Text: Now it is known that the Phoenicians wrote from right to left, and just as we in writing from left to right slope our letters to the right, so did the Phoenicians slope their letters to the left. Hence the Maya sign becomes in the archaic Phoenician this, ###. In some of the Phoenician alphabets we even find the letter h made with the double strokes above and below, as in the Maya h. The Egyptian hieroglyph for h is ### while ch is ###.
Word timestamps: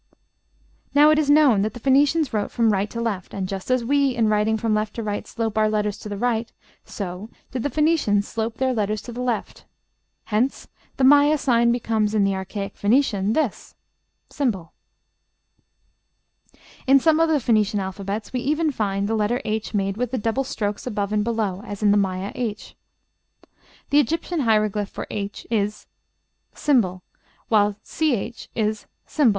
Now 0.95 1.11
it 1.11 1.19
is 1.19 1.29
known 1.29 1.61
that 1.61 1.75
the 1.75 1.79
Phoenicians 1.79 2.33
wrote 2.33 2.49
from 2.49 2.73
right 2.73 2.89
to 2.89 2.99
left, 2.99 3.35
and 3.35 3.47
just 3.47 3.69
as 3.69 3.85
we 3.85 4.15
in 4.15 4.29
writing 4.29 4.57
from 4.57 4.73
left 4.73 4.95
to 4.95 5.03
right 5.03 5.27
slope 5.27 5.59
our 5.59 5.69
letters 5.69 5.99
to 5.99 6.09
the 6.09 6.17
right, 6.17 6.51
so 6.83 7.29
did 7.51 7.61
the 7.61 7.69
Phoenicians 7.69 8.27
slope 8.27 8.57
their 8.57 8.73
letters 8.73 9.03
to 9.03 9.11
the 9.11 9.21
left. 9.21 9.65
Hence 10.23 10.67
the 10.97 11.03
Maya 11.03 11.37
sign 11.37 11.71
becomes 11.71 12.15
in 12.15 12.23
the 12.23 12.33
archaic 12.33 12.75
Phoenician 12.77 13.33
this, 13.33 13.75
###. 14.05 14.39
In 14.39 14.55
some 16.99 17.19
of 17.19 17.29
the 17.29 17.39
Phoenician 17.39 17.79
alphabets 17.79 18.33
we 18.33 18.39
even 18.39 18.71
find 18.71 19.07
the 19.07 19.13
letter 19.13 19.39
h 19.45 19.75
made 19.75 19.97
with 19.97 20.09
the 20.09 20.17
double 20.17 20.43
strokes 20.43 20.87
above 20.87 21.13
and 21.13 21.23
below, 21.23 21.61
as 21.63 21.83
in 21.83 21.91
the 21.91 21.95
Maya 21.95 22.31
h. 22.33 22.75
The 23.91 23.99
Egyptian 23.99 24.39
hieroglyph 24.39 24.89
for 24.89 25.05
h 25.11 25.45
is 25.51 25.85
### 26.55 27.01
while 27.49 27.73
ch 27.85 28.49
is 28.55 28.87
###. 28.91 28.95